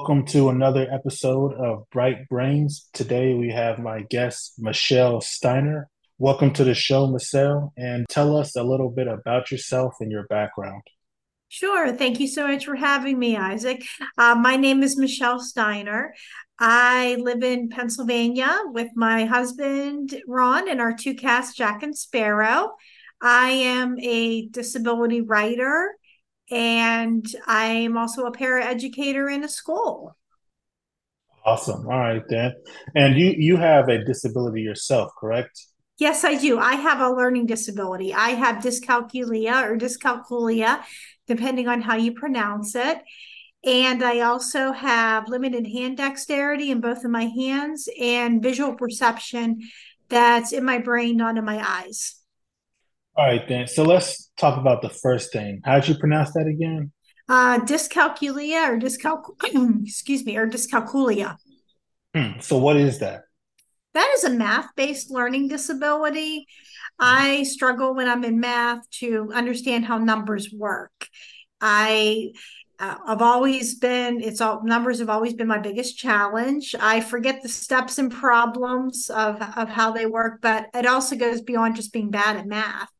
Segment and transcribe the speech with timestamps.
[0.00, 2.90] Welcome to another episode of Bright Brainz.
[2.94, 5.90] Today we have my guest, Michelle Steiner.
[6.16, 10.26] Welcome to the show, Michelle, and tell us a little bit about yourself and your
[10.28, 10.84] background.
[11.50, 11.94] Sure.
[11.94, 13.84] Thank you so much for having me, Isaac.
[14.16, 16.14] Uh, my name is Michelle Steiner.
[16.58, 22.72] I live in Pennsylvania with my husband, Ron, and our two cats, Jack and Sparrow.
[23.20, 25.94] I am a disability writer
[26.50, 30.16] and I'm also a paraeducator in a school.
[31.44, 31.86] Awesome.
[31.86, 32.54] All right, then.
[32.94, 35.66] And you you have a disability yourself, correct?
[35.98, 36.58] Yes, I do.
[36.58, 38.14] I have a learning disability.
[38.14, 40.82] I have dyscalculia or dyscalculia,
[41.26, 42.98] depending on how you pronounce it.
[43.64, 49.60] And I also have limited hand dexterity in both of my hands and visual perception
[50.08, 52.16] that's in my brain, not in my eyes.
[53.14, 53.66] All right, then.
[53.66, 55.60] So let's talk about the first thing.
[55.64, 56.92] How'd you pronounce that again?
[57.28, 59.22] Uh, dyscalculia or dyscalc
[59.86, 61.36] excuse me, or dyscalculia.
[62.14, 62.40] Hmm.
[62.40, 63.22] So what is that?
[63.94, 66.46] That is a math-based learning disability.
[66.98, 71.08] I struggle when I'm in math to understand how numbers work.
[71.60, 72.32] I
[72.78, 76.74] uh, I've always been it's all numbers have always been my biggest challenge.
[76.80, 81.42] I forget the steps and problems of of how they work, but it also goes
[81.42, 82.90] beyond just being bad at math.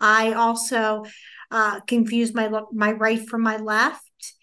[0.00, 1.04] I also
[1.50, 4.34] uh, confuse my my right from my left,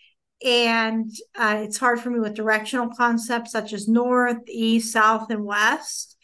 [0.45, 5.45] and uh, it's hard for me with directional concepts such as north, east, south, and
[5.45, 6.15] west.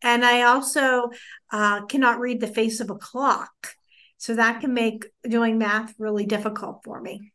[0.00, 1.10] And I also
[1.50, 3.74] uh, cannot read the face of a clock,
[4.16, 7.32] so that can make doing math really difficult for me.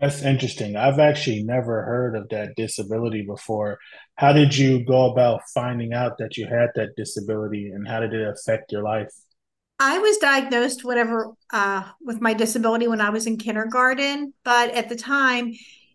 [0.00, 0.74] That's interesting.
[0.74, 3.78] I've actually never heard of that disability before.
[4.16, 8.12] How did you go about finding out that you had that disability and how did
[8.12, 9.12] it affect your life?
[9.84, 14.88] I was diagnosed whatever uh, with my disability when I was in kindergarten, but at
[14.88, 15.54] the time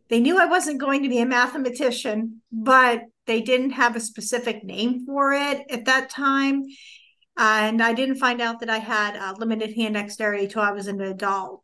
[0.10, 4.66] they knew I wasn't going to be a mathematician, but they didn't have a specific
[4.66, 6.66] name for it at that time.
[7.38, 10.88] And I didn't find out that I had uh, limited hand dexterity until I was
[10.88, 11.64] an adult.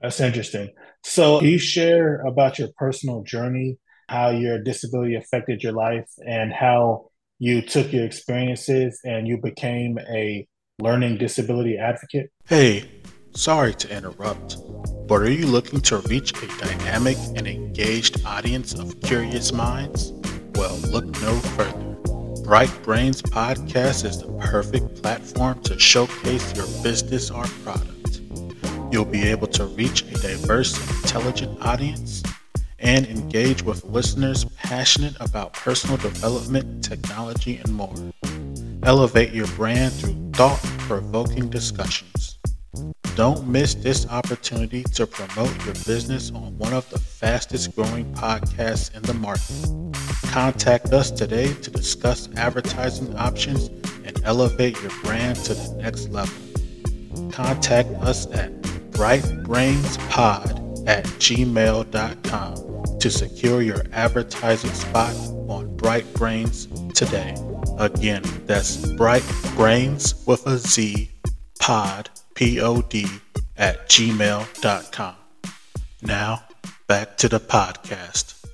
[0.00, 0.70] That's interesting.
[1.04, 7.10] So, you share about your personal journey, how your disability affected your life, and how
[7.38, 10.46] you took your experiences and you became a
[10.78, 12.30] learning disability advocate?
[12.46, 12.90] Hey,
[13.32, 14.58] sorry to interrupt,
[15.08, 20.12] but are you looking to reach a dynamic and engaged audience of curious minds?
[20.54, 21.96] Well, look no further.
[22.44, 28.20] Bright Brainz Podcast is the perfect platform to showcase your business or product.
[28.92, 32.22] You'll be able to reach a diverse and intelligent audience
[32.78, 37.94] and engage with listeners passionate about personal development, technology, and more.
[38.82, 42.38] Elevate your brand through thought provoking discussions.
[43.14, 48.94] Don't miss this opportunity to promote your business on one of the fastest growing podcasts
[48.94, 49.50] in the market.
[50.30, 53.68] Contact us today to discuss advertising options
[54.04, 56.36] and elevate your brand to the next level.
[57.30, 58.52] Contact us at
[58.90, 65.14] brightbrainzpod at gmail.com to secure your advertising spot
[65.48, 67.34] on Bright Brainz today.
[67.78, 69.22] Again, that's Bright
[69.54, 71.10] Brainz with a Z
[71.58, 73.06] pod, P O D,
[73.56, 75.14] at gmail.com.
[76.00, 76.44] Now,
[76.86, 78.46] back to the podcast.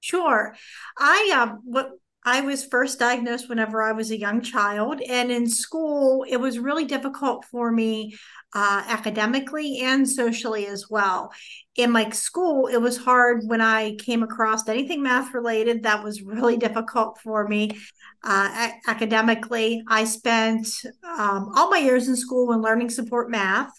[0.00, 0.54] Sure.
[0.98, 1.92] I um, what
[2.24, 6.58] I was first diagnosed whenever I was a young child, and in school, it was
[6.58, 8.16] really difficult for me
[8.54, 11.32] uh, academically and socially as well.
[11.76, 15.82] In my school, it was hard when I came across anything math related.
[15.82, 17.72] That was really difficult for me.
[18.22, 20.68] Uh, academically, I spent
[21.18, 23.72] um, all my years in school in learning support math,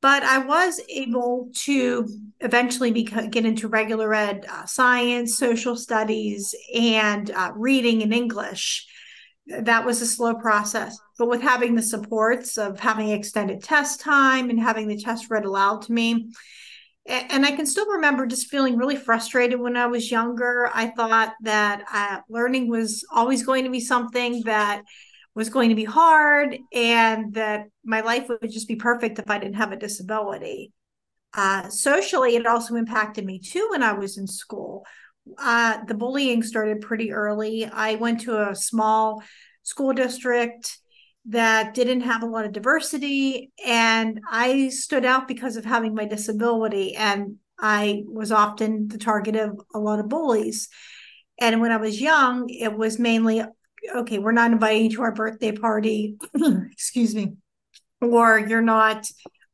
[0.00, 2.08] but I was able to
[2.40, 8.86] eventually beca- get into regular ed uh, science, social studies, and uh, reading and English
[9.46, 10.98] that was a slow process.
[11.18, 15.44] But with having the supports of having extended test time and having the test read
[15.44, 16.30] aloud to me,
[17.06, 20.68] and I can still remember just feeling really frustrated when I was younger.
[20.74, 24.82] I thought that uh, learning was always going to be something that
[25.36, 29.38] was going to be hard and that my life would just be perfect if I
[29.38, 30.72] didn't have a disability.
[31.32, 34.84] Uh, socially, it also impacted me too when I was in school
[35.38, 37.66] uh, the bullying started pretty early.
[37.66, 39.22] I went to a small
[39.62, 40.78] school district
[41.28, 46.04] that didn't have a lot of diversity, and I stood out because of having my
[46.04, 50.68] disability, and I was often the target of a lot of bullies.
[51.40, 53.42] And when I was young, it was mainly
[53.94, 56.16] okay, we're not inviting you to our birthday party,
[56.72, 57.34] excuse me,
[58.00, 59.06] or you're not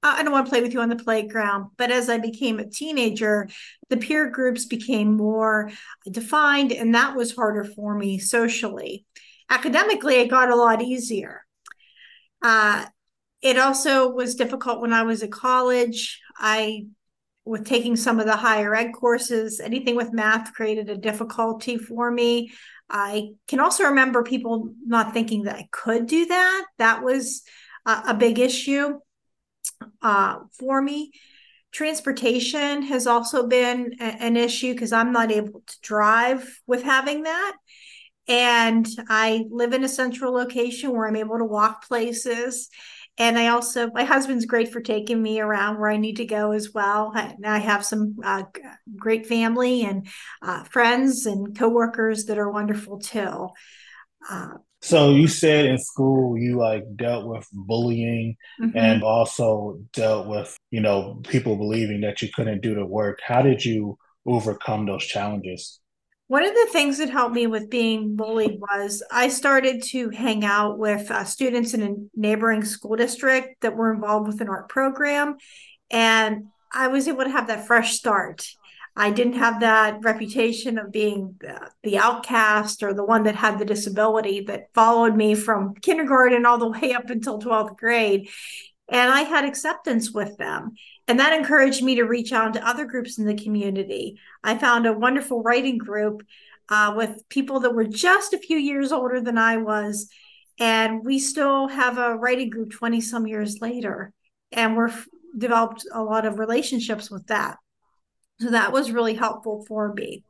[0.03, 1.71] I don't want to play with you on the playground.
[1.77, 3.49] But as I became a teenager,
[3.89, 5.71] the peer groups became more
[6.11, 9.07] defined, and that was harder for me socially.
[9.49, 11.45] Academically, it got a lot easier.
[12.43, 12.87] Uh,
[13.43, 16.21] it also was difficult when I was at college.
[16.37, 16.87] I,
[17.45, 22.11] with taking some of the higher ed courses, anything with math created a difficulty for
[22.11, 22.53] me.
[22.93, 26.67] I can also remember people not thinking that I could do that.
[26.79, 27.43] That was
[27.87, 28.99] uh, a big issue
[30.03, 31.13] uh, for me.
[31.73, 37.23] Transportation has also been a- an issue because I'm not able to drive with having
[37.23, 37.57] that.
[38.29, 42.69] And I live in a central location where I'm able to walk places.
[43.19, 46.53] And I also, my husband's great for taking me around where I need to go
[46.53, 47.13] as well.
[47.15, 48.45] And I have some uh,
[48.97, 50.07] great family and
[50.41, 53.49] uh, friends and coworkers that are wonderful too.
[54.31, 54.49] Uh,
[54.81, 58.77] so you said in school you like dealt with bullying mm-hmm.
[58.77, 63.21] and also dealt with, you know, people believing that you couldn't do the work.
[63.25, 65.81] How did you overcome those challenges?
[66.33, 70.47] One of the things that helped me with being bullied was I started to hang
[70.47, 74.71] out with uh, students in a neighboring school district that were involved with an art
[74.71, 75.37] program.
[75.91, 78.49] And I was able to have that fresh start.
[78.97, 83.59] I didn't have that reputation of being the, the outcast or the one that had
[83.59, 88.31] the disability that followed me from kindergarten all the way up until 12th grade.
[88.93, 90.75] And I had acceptance with them.
[91.09, 94.21] And that encouraged me to reach out to other groups in the community.
[94.45, 96.23] I found a wonderful writing group
[96.69, 100.11] uh, with people that were just a few years older than I was.
[100.61, 104.13] And we still have a writing group 20 some years later.
[104.53, 104.93] And we're
[105.37, 107.57] developed a lot of relationships with that.
[108.41, 110.23] So that was really helpful for me.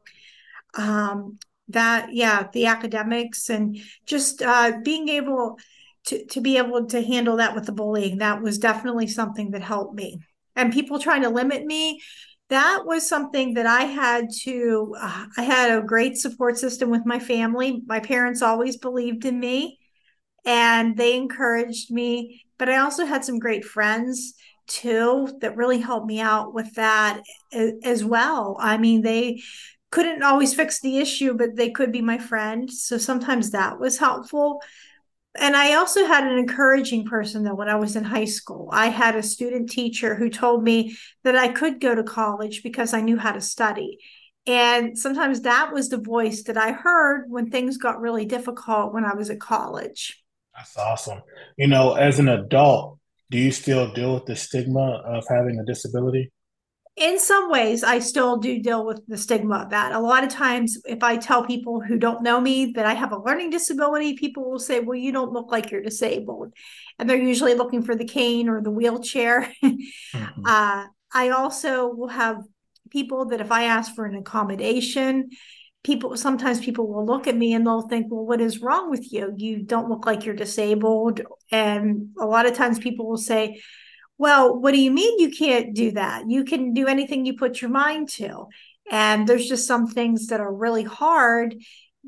[0.74, 3.76] Um, that, yeah, the academics and
[4.06, 5.58] just uh, being able
[6.06, 9.62] to, to be able to handle that with the bullying, that was definitely something that
[9.62, 10.18] helped me.
[10.56, 12.00] And people trying to limit me
[12.52, 17.06] that was something that i had to uh, i had a great support system with
[17.06, 17.80] my family.
[17.86, 19.78] My parents always believed in me
[20.44, 22.42] and they encouraged me.
[22.58, 24.34] But i also had some great friends
[24.66, 27.22] too that really helped me out with that
[27.82, 28.58] as well.
[28.60, 29.42] I mean they
[29.90, 32.70] couldn't always fix the issue but they could be my friend.
[32.70, 34.60] So sometimes that was helpful
[35.38, 38.68] and I also had an encouraging person though when I was in high school.
[38.72, 42.92] I had a student teacher who told me that I could go to college because
[42.92, 43.98] I knew how to study.
[44.46, 49.04] And sometimes that was the voice that I heard when things got really difficult when
[49.04, 50.22] I was at college.
[50.54, 51.22] That's awesome.
[51.56, 52.98] You know, as an adult,
[53.30, 56.30] do you still deal with the stigma of having a disability?
[56.96, 59.92] In some ways i still do deal with the stigma of that.
[59.92, 63.12] A lot of times if i tell people who don't know me that i have
[63.12, 66.52] a learning disability people will say well you don't look like you're disabled.
[66.98, 69.52] And they're usually looking for the cane or the wheelchair.
[69.62, 70.42] Mm-hmm.
[70.44, 70.84] uh,
[71.14, 72.42] i also will have
[72.90, 75.30] people that if i ask for an accommodation
[75.84, 79.12] people sometimes people will look at me and they'll think well what is wrong with
[79.12, 79.34] you?
[79.36, 81.22] You don't look like you're disabled.
[81.50, 83.60] And a lot of times people will say
[84.22, 86.30] well, what do you mean you can't do that?
[86.30, 88.46] You can do anything you put your mind to.
[88.88, 91.56] And there's just some things that are really hard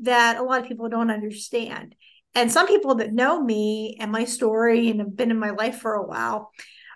[0.03, 1.93] that a lot of people don't understand.
[2.33, 5.79] And some people that know me and my story and have been in my life
[5.79, 6.53] for a while,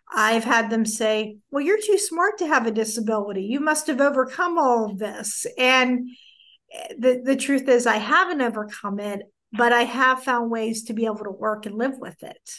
[0.10, 3.44] I've had them say, Well, you're too smart to have a disability.
[3.44, 5.46] You must have overcome all of this.
[5.58, 6.12] And
[6.74, 10.94] eh, the, the truth is, I haven't overcome it, but I have found ways to
[10.94, 12.50] be able to work and live with it.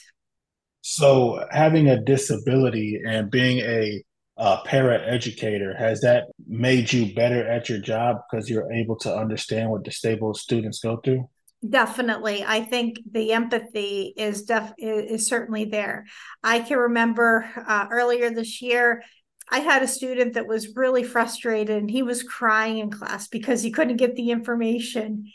[0.82, 4.02] So, having a disability and being a
[4.36, 9.14] uh, para educator, has that made you better at your job because you're able to
[9.14, 11.28] understand what disabled students go through?
[11.68, 12.42] Definitely.
[12.42, 16.06] I think the empathy is def is, certainly there.
[16.42, 19.02] I can remember uh, earlier this year,
[19.50, 23.62] I had a student that was really frustrated and he was crying in class because
[23.62, 25.26] he couldn't get the information.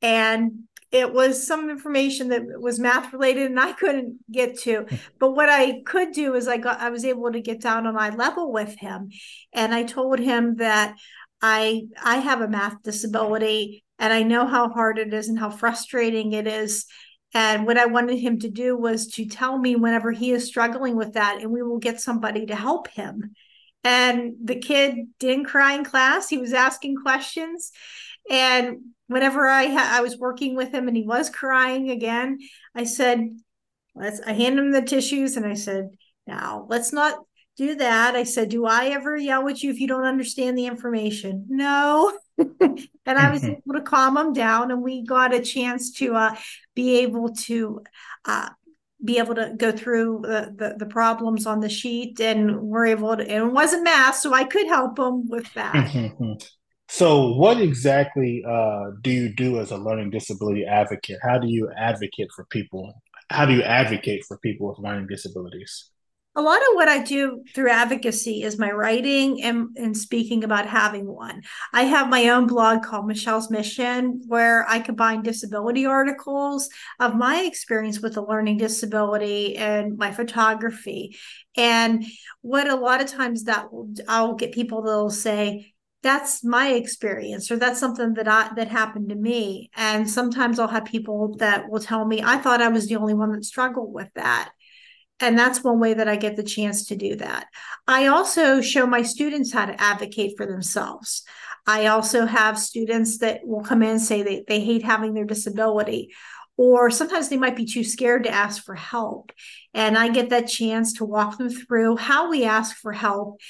[0.00, 0.62] And
[0.92, 4.86] it was some information that was math related and I couldn't get to.
[5.18, 7.98] But what I could do is I got I was able to get down on
[7.98, 9.10] eye level with him.
[9.52, 10.96] And I told him that
[11.42, 15.50] I I have a math disability and I know how hard it is and how
[15.50, 16.86] frustrating it is.
[17.34, 20.96] And what I wanted him to do was to tell me whenever he is struggling
[20.96, 23.34] with that, and we will get somebody to help him.
[23.84, 26.28] And the kid didn't cry in class.
[26.28, 27.72] He was asking questions.
[28.30, 32.38] And whenever I ha- I was working with him and he was crying again,
[32.74, 33.38] I said,
[33.94, 35.90] "Let's." I handed him the tissues and I said,
[36.26, 37.18] "Now let's not
[37.56, 40.66] do that." I said, "Do I ever yell at you if you don't understand the
[40.66, 42.16] information?" No.
[42.38, 46.36] and I was able to calm him down, and we got a chance to uh,
[46.74, 47.82] be able to
[48.24, 48.50] uh,
[49.04, 53.14] be able to go through the, the, the problems on the sheet and we're able
[53.16, 55.74] to and it wasn't math so i could help them with that
[56.88, 61.70] so what exactly uh, do you do as a learning disability advocate how do you
[61.76, 65.90] advocate for people how do you advocate for people with learning disabilities
[66.36, 70.66] a lot of what I do through advocacy is my writing and, and speaking about
[70.66, 71.40] having one.
[71.72, 76.68] I have my own blog called Michelle's Mission, where I combine disability articles
[77.00, 81.16] of my experience with a learning disability and my photography.
[81.56, 82.04] And
[82.42, 85.72] what a lot of times that will, I'll get people that'll say,
[86.02, 90.68] that's my experience or that's something that I that happened to me and sometimes I'll
[90.68, 93.92] have people that will tell me I thought I was the only one that struggled
[93.92, 94.52] with that
[95.20, 97.46] and that's one way that I get the chance to do that.
[97.86, 101.22] I also show my students how to advocate for themselves.
[101.66, 105.24] I also have students that will come in and say they, they hate having their
[105.24, 106.10] disability,
[106.58, 109.32] or sometimes they might be too scared to ask for help.
[109.74, 113.40] And I get that chance to walk them through how we ask for help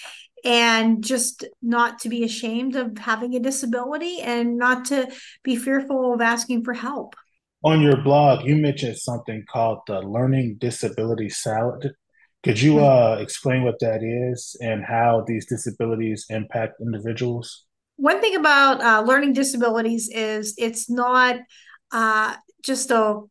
[0.46, 5.10] and just not to be ashamed of having a disability and not to
[5.42, 7.14] be fearful of asking for help
[7.66, 11.94] on your blog, you mentioned something called the Learning Disability Salad.
[12.44, 12.84] Could you hmm.
[12.84, 17.64] uh, explain what that is and how these disabilities impact individuals?
[17.96, 21.40] One thing about uh, learning disabilities is it's not
[21.90, 23.22] uh, just a,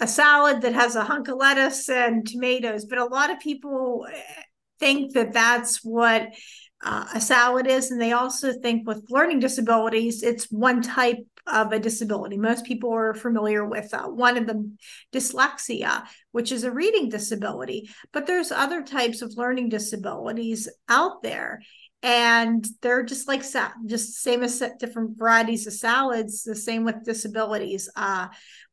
[0.00, 4.08] a salad that has a hunk of lettuce and tomatoes, but a lot of people
[4.12, 4.42] eh,
[4.80, 6.30] think that that's what
[6.84, 7.90] uh, a salad is.
[7.90, 12.36] And they also think with learning disabilities, it's one type of a disability.
[12.36, 14.78] Most people are familiar with uh, one of them,
[15.12, 17.90] dyslexia, which is a reading disability.
[18.12, 21.62] But there's other types of learning disabilities out there.
[22.02, 23.42] And they're just like
[23.86, 26.42] just same as different varieties of salads.
[26.42, 27.90] The same with disabilities.
[27.96, 28.28] Uh,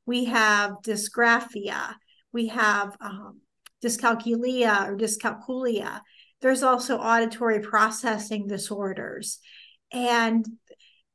[0.05, 1.95] we have dysgraphia.
[2.33, 3.39] We have um,
[3.81, 6.01] dyscalculia or dyscalculia
[6.41, 9.39] there's also auditory processing disorders.
[9.91, 10.45] And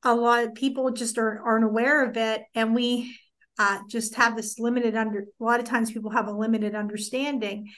[0.02, 2.42] a lot of people just are, aren't aware of it.
[2.54, 3.16] And we
[3.58, 7.72] uh, just have this limited under, a lot of times people have a limited understanding.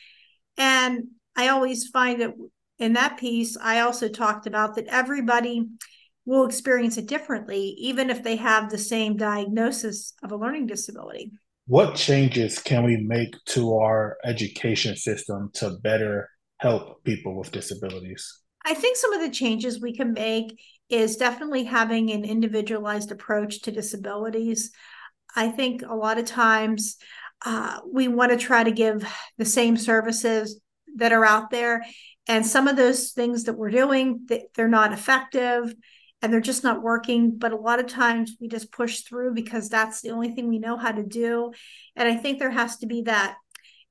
[0.56, 1.04] And
[1.36, 2.34] I always find that
[2.78, 5.66] in that piece, I also talked about that everybody
[6.24, 11.32] will experience it differently, even if they have the same diagnosis of a learning disability.
[11.66, 16.28] What changes can we make to our education system to better
[16.58, 18.40] help people with disabilities?
[18.64, 20.58] I think some of the changes we can make
[20.90, 24.70] is definitely having an individualized approach to disabilities.
[25.34, 26.96] I think a lot of times
[27.44, 30.60] uh, we want to try to give the same services
[30.96, 31.84] that are out there.
[32.26, 35.74] And some of those things that we're doing, they're not effective
[36.20, 37.38] and they're just not working.
[37.38, 40.58] But a lot of times we just push through because that's the only thing we
[40.58, 41.52] know how to do.
[41.94, 43.36] And I think there has to be that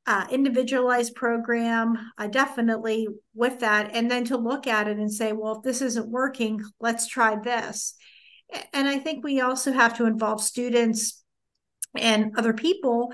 [0.08, 5.34] uh, individualized program, uh, definitely with that, and then to look at it and say,
[5.34, 7.94] well, if this isn't working, let's try this.
[8.72, 11.24] And I think we also have to involve students
[11.94, 13.12] and other people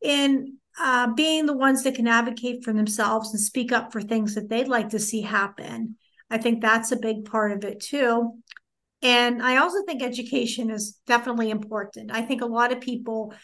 [0.00, 4.36] in uh, being the ones that can advocate for themselves and speak up for things
[4.36, 5.96] that they'd like to see happen.
[6.30, 8.32] I think that's a big part of it too.
[9.02, 12.10] And I also think education is definitely important.
[12.12, 13.34] I think a lot of people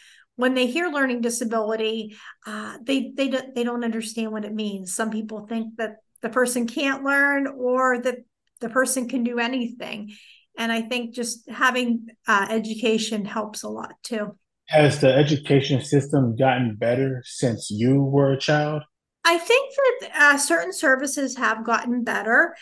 [0.42, 2.16] when they hear learning disability,
[2.49, 4.92] uh, they they don't, they don't understand what it means.
[4.92, 8.16] Some people think that the person can't learn or that
[8.61, 10.16] the person can do anything,
[10.58, 14.37] and I think just having uh, education helps a lot too.
[14.66, 18.82] Has the education system gotten better since you were a child?
[19.25, 22.56] I think that uh, certain services have gotten better.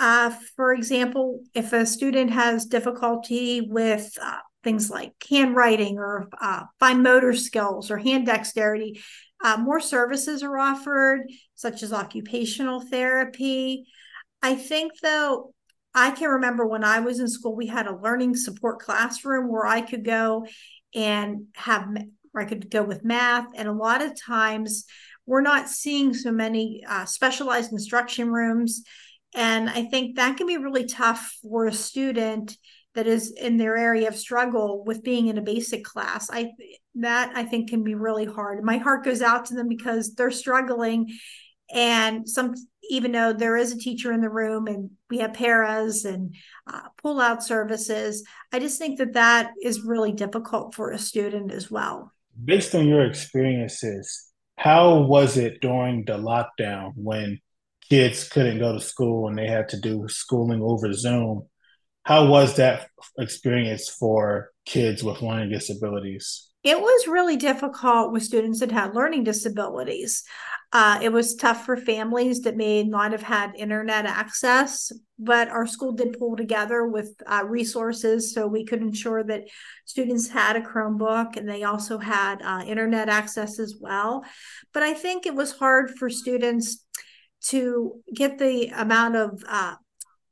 [0.00, 6.64] Uh, for example, if a student has difficulty with uh, things like handwriting or uh,
[6.80, 9.00] fine motor skills or hand dexterity.
[9.44, 11.20] Uh, more services are offered,
[11.54, 13.86] such as occupational therapy.
[14.42, 15.54] I think, though,
[15.94, 19.66] I can remember when I was in school, we had a learning support classroom where
[19.66, 20.46] I could go
[20.92, 21.86] and have,
[22.32, 23.46] where I could go with math.
[23.54, 24.84] And a lot of times,
[25.26, 28.82] we're not seeing so many uh, specialized instruction rooms.
[29.32, 32.56] And I think that can be really tough for a student
[32.96, 36.50] that is in their area of struggle with being in a basic class i
[36.96, 38.64] that i think can be really hard.
[38.64, 41.16] My heart goes out to them because they're struggling
[41.72, 42.54] and some
[42.88, 46.34] even though there is a teacher in the room and we have paras and
[46.72, 51.52] uh, pull out services i just think that that is really difficult for a student
[51.52, 52.12] as well.
[52.42, 57.40] Based on your experiences how was it during the lockdown when
[57.90, 61.46] kids couldn't go to school and they had to do schooling over zoom
[62.06, 66.52] how was that experience for kids with learning disabilities?
[66.62, 70.22] It was really difficult with students that had learning disabilities.
[70.72, 75.66] Uh, it was tough for families that may not have had internet access, but our
[75.66, 79.42] school did pull together with uh, resources so we could ensure that
[79.84, 84.24] students had a Chromebook and they also had uh, internet access as well.
[84.72, 86.84] But I think it was hard for students
[87.48, 89.74] to get the amount of uh,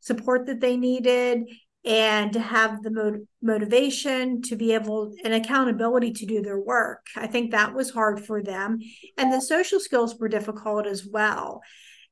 [0.05, 1.49] support that they needed
[1.85, 7.07] and to have the motivation to be able and accountability to do their work.
[7.15, 8.79] I think that was hard for them.
[9.19, 11.61] And the social skills were difficult as well.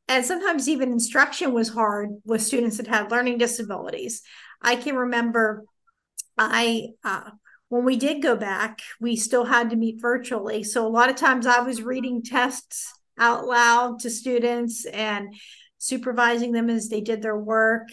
[0.09, 4.21] And sometimes even instruction was hard with students that had learning disabilities.
[4.61, 5.65] I can remember
[6.37, 7.31] I, uh,
[7.69, 10.65] when we did go back, we still had to meet virtually.
[10.65, 15.35] So a lot of times I was reading tests out loud to students and
[15.79, 17.89] supervising them as they did their work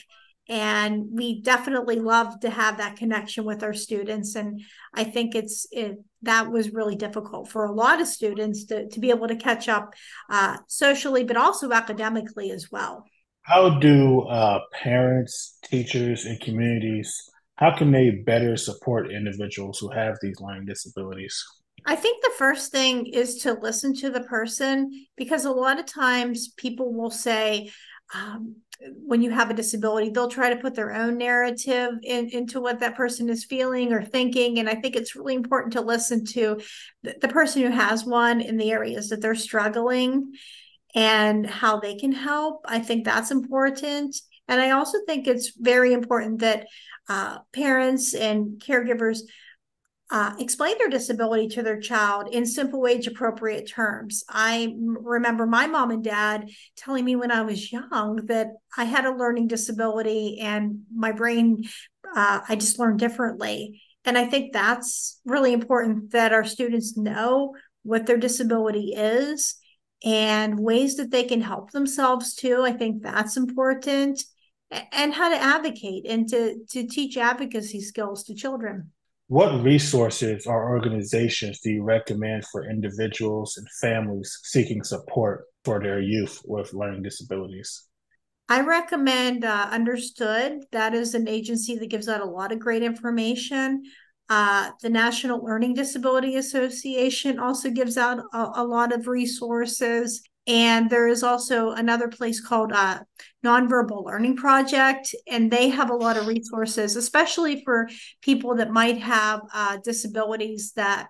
[0.50, 4.36] and we definitely love to have that connection with our students.
[4.36, 4.62] And
[4.94, 9.00] i think it's it, that was really difficult for a lot of students to, to
[9.00, 9.94] be able to catch up
[10.30, 13.06] uh, socially but also academically as well.
[13.44, 17.30] How do uh, parents teachers and communities
[17.60, 21.44] how can they better support individuals who have these learning disabilities?
[21.86, 25.86] I think the first thing is to listen to the person because a lot of
[25.86, 27.70] times people will say,
[28.14, 32.62] um, when you have a disability, they'll try to put their own narrative in, into
[32.62, 34.60] what that person is feeling or thinking.
[34.60, 36.62] And I think it's really important to listen to
[37.04, 40.34] the, the person who has one in the areas that they're struggling
[40.96, 42.62] and how they can help.
[42.66, 44.16] I think that's important.
[44.48, 46.68] And I also think it's very important that
[47.10, 49.20] uh, parents and caregivers
[50.12, 54.24] uh, explain their disability to their child in simple age appropriate terms.
[54.28, 59.06] I remember my mom and dad telling me when I was young that I had
[59.06, 61.64] a learning disability and my brain,
[62.16, 63.82] uh, I just learned differently.
[64.04, 69.56] And I think that's really important that our students know what their disability is
[70.04, 72.64] and ways that they can help themselves too.
[72.64, 74.24] I think that's important
[74.92, 78.92] and how to advocate and to, to teach advocacy skills to children.
[79.30, 86.02] What resources or organizations do you recommend for individuals and families seeking support for their
[86.02, 87.86] youth with learning disabilities?
[88.50, 90.64] I recommend uh, Understood.
[90.72, 93.84] That is an agency that gives out a lot of great information.
[94.30, 100.24] Uh, the National Learning Disability Association also gives out a, a lot of resources.
[100.48, 103.02] And there is also another place called uh,
[103.46, 107.88] Nonverbal Learning Project, and they have a lot of resources, especially for
[108.22, 111.08] people that might have uh, disabilities that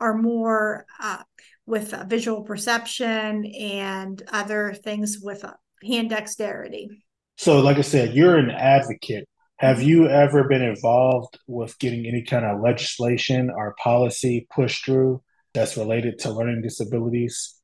[0.00, 1.22] are more uh,
[1.66, 5.52] with uh, visual perception and other things with uh,
[5.88, 6.88] hand dexterity.
[7.36, 9.28] So, like I said, you're an advocate.
[9.56, 15.22] Have you ever been involved with getting any kind of legislation or policy pushed through
[15.54, 17.61] that's related to learning disabilities?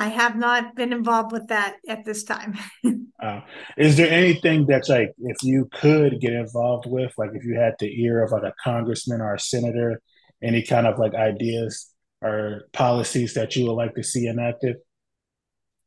[0.00, 2.58] I have not been involved with that at this time.
[3.22, 3.40] uh,
[3.76, 7.74] is there anything that's like, if you could get involved with, like if you had
[7.78, 10.00] the ear of like a congressman or a senator,
[10.42, 14.76] any kind of like ideas or policies that you would like to see enacted?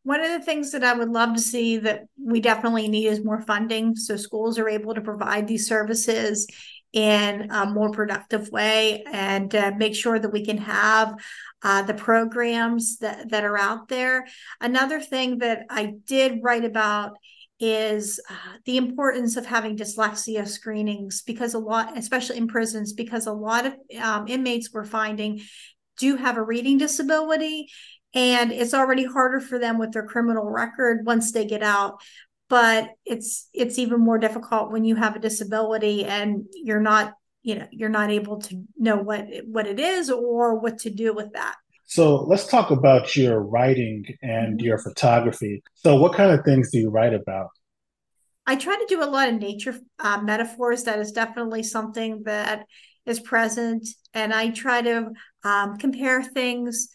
[0.04, 3.26] One of the things that I would love to see that we definitely need is
[3.26, 6.45] more funding so schools are able to provide these services
[6.93, 11.15] in a more productive way and uh, make sure that we can have
[11.63, 14.25] uh, the programs that, that are out there.
[14.62, 17.13] Another thing that I did write about
[17.60, 23.25] is uh, the importance of having dyslexia screenings because a lot, especially in prisons, because
[23.25, 25.41] a lot of um, inmates we're finding
[25.97, 27.67] do have a reading disability
[28.13, 32.01] and it's already harder for them with their criminal record once they get out
[32.53, 37.55] but it's it's even more difficult when you have a disability and you're not you
[37.55, 41.33] know you're not able to know what what it is or what to do with
[41.33, 41.55] that.
[41.87, 44.67] So let's talk about your writing and mm-hmm.
[44.67, 45.63] your photography.
[45.73, 47.47] So what kind of things do you write about?
[48.45, 50.83] I try to do a lot of nature uh, metaphors.
[50.83, 52.67] That is definitely something that
[53.07, 53.87] is present.
[54.13, 55.09] And i try to
[55.43, 56.89] um, compare things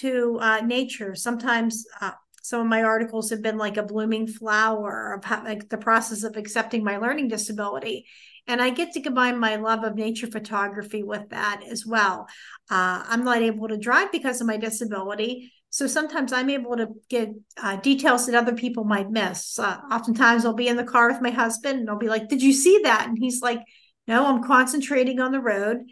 [0.00, 1.14] to uh, nature.
[1.14, 2.12] Sometimes uh,
[2.42, 6.24] some of my articles have been like a blooming flower of how, like the process
[6.24, 8.06] of accepting my learning disability.
[8.48, 12.26] And i get to combine my love of nature photography with that as well.
[12.70, 15.52] Uh, i'm not able to drive because of my disability.
[15.70, 19.58] So sometimes i'm able to get uh, details that other people might miss.
[19.58, 22.42] Uh, oftentimes i'll be in the car with my husband and i'll be like did
[22.42, 23.06] you see that?
[23.08, 23.60] And he's like
[24.08, 25.84] no i'm concentrating on the road.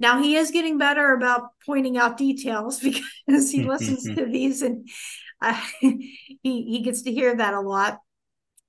[0.00, 2.80] Now he is getting better about pointing out details
[3.26, 4.88] because he listens to these and
[5.40, 6.08] uh, he
[6.42, 8.00] he gets to hear that a lot.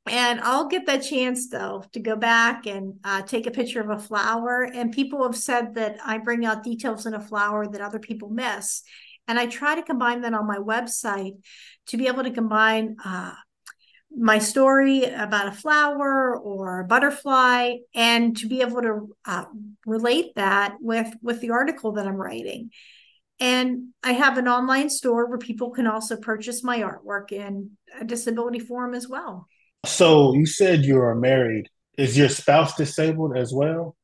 [0.07, 3.89] And I'll get that chance though to go back and uh, take a picture of
[3.89, 4.63] a flower.
[4.63, 8.29] And people have said that I bring out details in a flower that other people
[8.29, 8.81] miss.
[9.27, 11.37] And I try to combine that on my website
[11.87, 13.33] to be able to combine uh,
[14.15, 19.45] my story about a flower or a butterfly and to be able to uh,
[19.85, 22.71] relate that with with the article that i'm writing
[23.39, 28.05] and i have an online store where people can also purchase my artwork in a
[28.05, 29.47] disability form as well
[29.85, 31.69] so you said you are married.
[31.97, 33.95] Is your spouse disabled as well?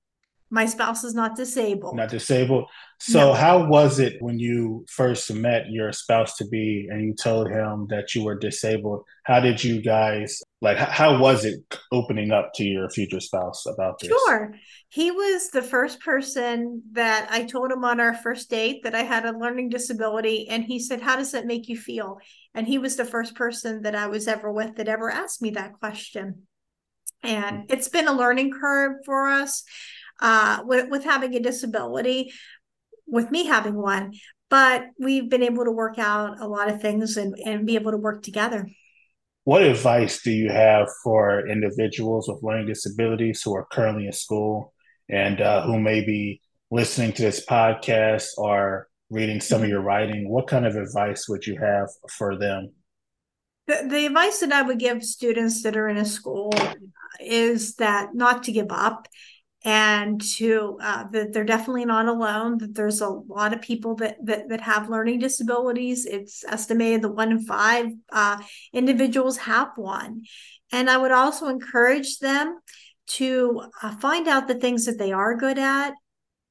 [0.52, 1.96] My spouse is not disabled.
[1.96, 2.66] Not disabled.
[3.00, 3.34] So no.
[3.34, 7.88] how was it when you first met your spouse to be and you told him
[7.90, 9.04] that you were disabled?
[9.24, 14.00] How did you guys like how was it opening up to your future spouse about
[14.00, 14.10] this?
[14.10, 14.54] Sure.
[14.90, 19.04] He was the first person that I told him on our first date that I
[19.04, 22.20] had a learning disability and he said, "How does that make you feel?"
[22.54, 25.50] And he was the first person that I was ever with that ever asked me
[25.52, 26.44] that question.
[27.24, 27.74] And mm.
[27.74, 29.64] it's been a learning curve for us
[30.20, 32.32] uh, with, with having a disability,
[33.08, 34.14] with me having one.
[34.50, 37.92] But we've been able to work out a lot of things and, and be able
[37.92, 38.70] to work together.
[39.44, 44.74] What advice do you have for individuals with learning disabilities who are currently in school
[45.10, 50.30] and uh, who may be listening to this podcast or reading some of your writing,
[50.30, 52.72] what kind of advice would you have for them?
[53.68, 56.54] The, the advice that I would give students that are in a school
[57.20, 59.08] is that not to give up
[59.66, 64.16] and to uh, that they're definitely not alone that there's a lot of people that
[64.24, 68.38] that, that have learning disabilities it's estimated that one in five uh,
[68.72, 70.22] individuals have one
[70.72, 72.60] and i would also encourage them
[73.08, 75.94] to uh, find out the things that they are good at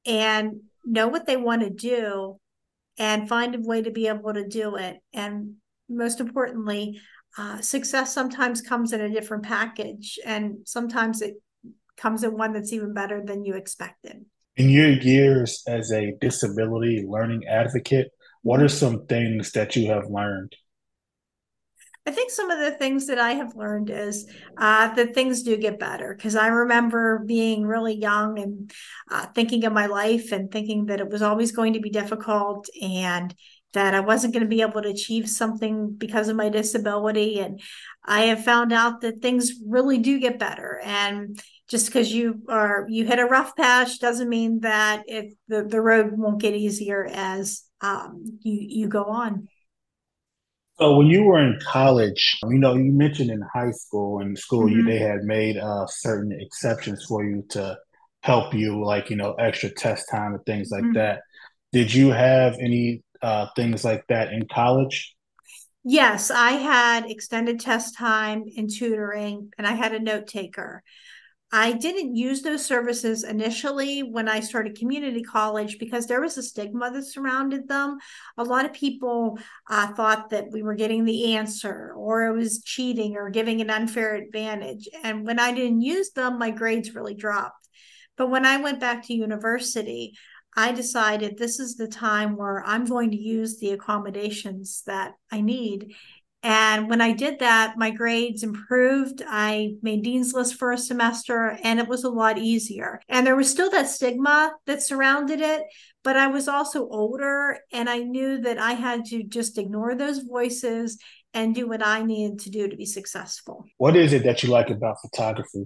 [0.05, 2.39] and know what they want to do
[2.97, 4.97] and find a way to be able to do it.
[5.13, 5.55] And
[5.89, 7.01] most importantly,
[7.37, 11.35] uh, success sometimes comes in a different package, and sometimes it
[11.97, 14.25] comes in one that's even better than you expected.
[14.57, 20.09] In your years as a disability learning advocate, what are some things that you have
[20.09, 20.55] learned?
[22.07, 25.57] I think some of the things that I have learned is uh, that things do
[25.57, 28.71] get better because I remember being really young and
[29.09, 32.69] uh, thinking of my life and thinking that it was always going to be difficult
[32.79, 33.33] and
[33.75, 37.39] that I wasn't going to be able to achieve something because of my disability.
[37.39, 37.61] And
[38.03, 40.81] I have found out that things really do get better.
[40.83, 45.63] And just because you are you hit a rough patch doesn't mean that it the,
[45.63, 49.47] the road won't get easier as um, you you go on.
[50.77, 54.65] So when you were in college, you know, you mentioned in high school and school,
[54.65, 54.79] mm-hmm.
[54.79, 57.77] you they had made uh, certain exceptions for you to
[58.21, 60.93] help you, like you know, extra test time and things like mm-hmm.
[60.93, 61.21] that.
[61.71, 65.15] Did you have any uh, things like that in college?
[65.83, 70.83] Yes, I had extended test time in tutoring, and I had a note taker.
[71.51, 76.43] I didn't use those services initially when I started community college because there was a
[76.43, 77.97] stigma that surrounded them.
[78.37, 82.61] A lot of people uh, thought that we were getting the answer or it was
[82.63, 84.89] cheating or giving an unfair advantage.
[85.03, 87.69] And when I didn't use them, my grades really dropped.
[88.17, 90.17] But when I went back to university,
[90.55, 95.41] I decided this is the time where I'm going to use the accommodations that I
[95.41, 95.93] need.
[96.43, 99.23] And when I did that, my grades improved.
[99.27, 103.01] I made Dean's List for a semester and it was a lot easier.
[103.09, 105.63] And there was still that stigma that surrounded it,
[106.03, 110.19] but I was also older and I knew that I had to just ignore those
[110.19, 110.99] voices
[111.33, 113.65] and do what I needed to do to be successful.
[113.77, 115.65] What is it that you like about photography?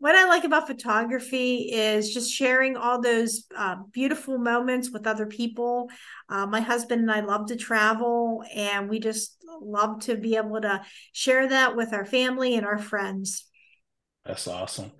[0.00, 5.26] What I like about photography is just sharing all those uh, beautiful moments with other
[5.26, 5.90] people.
[6.30, 10.58] Uh, my husband and I love to travel, and we just love to be able
[10.62, 10.80] to
[11.12, 13.46] share that with our family and our friends.
[14.24, 14.90] That's awesome.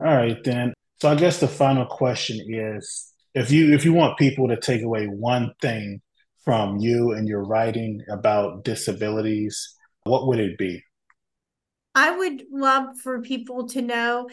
[0.00, 0.74] All right, then.
[1.00, 4.82] So I guess the final question is: if you if you want people to take
[4.82, 6.00] away one thing
[6.44, 10.82] from you and your writing about disabilities, what would it be?
[11.98, 14.28] I would love for people to know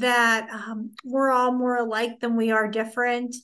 [0.00, 3.36] that um, we're all more alike than we are different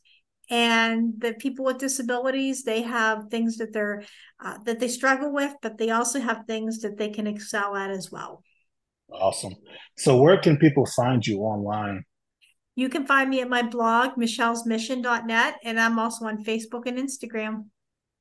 [0.51, 4.03] and that people with disabilities they have things that they're
[4.45, 7.91] uh, that they struggle with but they also have things that they can excel at
[7.91, 8.43] as well.
[9.13, 9.55] Awesome.
[9.97, 12.05] So where can people find you online?
[12.75, 17.67] You can find me at my blog michellesmission.net and i'm also on facebook and instagram.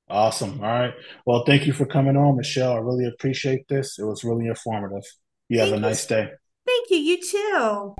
[0.09, 0.59] Awesome.
[0.63, 0.93] All right.
[1.25, 2.73] Well thank you for coming on michelle.
[2.73, 3.97] I really appreciate this.
[3.97, 5.05] It was really informative
[5.49, 6.31] you have Thank a nice day.
[6.65, 6.97] Thank you.
[6.97, 7.95] You too.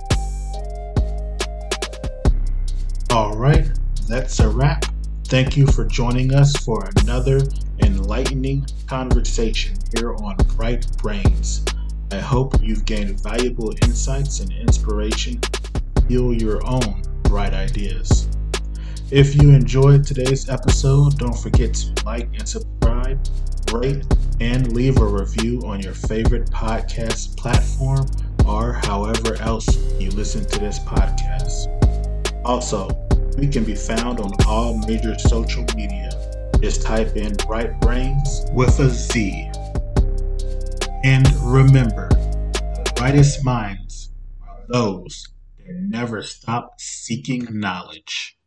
[3.10, 3.68] All right.
[4.08, 4.86] That's a wrap.
[5.26, 7.42] Thank you for joining us for another
[7.84, 11.66] enlightening conversation here on Bright Brainz.
[12.12, 18.28] I hope you've gained valuable insights and inspiration to fuel your own bright ideas.
[19.12, 23.20] If you enjoyed today's episode, don't forget to like and subscribe,
[23.72, 24.06] rate,
[24.40, 28.06] and leave a review on your favorite podcast platform
[28.46, 29.68] or however else
[30.00, 31.68] you listen to this podcast.
[32.46, 32.90] Also,
[33.38, 36.10] we can be found on all major social media.
[36.62, 39.50] Just type in Bright Brainz with a Z.
[41.04, 48.39] And remember, the brightest minds are those that never stop seeking knowledge.